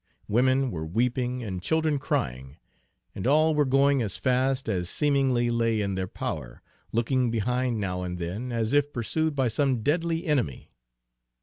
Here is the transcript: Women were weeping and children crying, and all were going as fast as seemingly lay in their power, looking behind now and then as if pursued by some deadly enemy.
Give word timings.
Women 0.27 0.71
were 0.71 0.83
weeping 0.87 1.43
and 1.43 1.61
children 1.61 1.99
crying, 1.99 2.57
and 3.13 3.27
all 3.27 3.53
were 3.53 3.65
going 3.65 4.01
as 4.01 4.17
fast 4.17 4.67
as 4.67 4.89
seemingly 4.89 5.51
lay 5.51 5.79
in 5.79 5.93
their 5.93 6.07
power, 6.07 6.63
looking 6.91 7.29
behind 7.29 7.79
now 7.79 8.01
and 8.01 8.17
then 8.17 8.51
as 8.51 8.73
if 8.73 8.91
pursued 8.93 9.35
by 9.35 9.47
some 9.47 9.83
deadly 9.83 10.25
enemy. 10.25 10.71